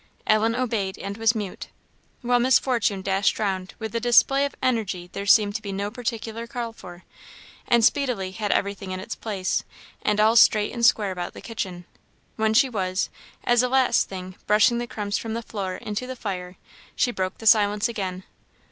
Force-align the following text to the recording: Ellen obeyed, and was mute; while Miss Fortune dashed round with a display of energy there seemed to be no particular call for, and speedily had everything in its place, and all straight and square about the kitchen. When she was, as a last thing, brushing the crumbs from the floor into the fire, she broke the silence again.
Ellen 0.25 0.55
obeyed, 0.55 0.97
and 0.97 1.15
was 1.15 1.35
mute; 1.35 1.67
while 2.23 2.39
Miss 2.39 2.57
Fortune 2.57 3.03
dashed 3.03 3.37
round 3.37 3.75
with 3.77 3.93
a 3.93 3.99
display 3.99 4.45
of 4.45 4.55
energy 4.59 5.11
there 5.13 5.27
seemed 5.27 5.53
to 5.57 5.61
be 5.61 5.71
no 5.71 5.91
particular 5.91 6.47
call 6.47 6.73
for, 6.73 7.03
and 7.67 7.85
speedily 7.85 8.31
had 8.31 8.51
everything 8.51 8.89
in 8.89 8.99
its 8.99 9.13
place, 9.15 9.63
and 10.01 10.19
all 10.19 10.35
straight 10.35 10.73
and 10.73 10.83
square 10.87 11.11
about 11.11 11.33
the 11.33 11.39
kitchen. 11.41 11.85
When 12.35 12.55
she 12.55 12.67
was, 12.67 13.11
as 13.43 13.61
a 13.61 13.69
last 13.69 14.09
thing, 14.09 14.37
brushing 14.47 14.79
the 14.79 14.87
crumbs 14.87 15.19
from 15.19 15.35
the 15.35 15.43
floor 15.43 15.75
into 15.75 16.07
the 16.07 16.15
fire, 16.15 16.55
she 16.95 17.11
broke 17.11 17.37
the 17.37 17.45
silence 17.45 17.87
again. 17.87 18.23